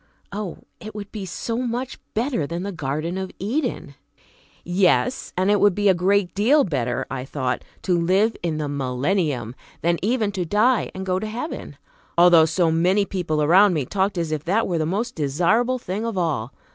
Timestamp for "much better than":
1.59-2.63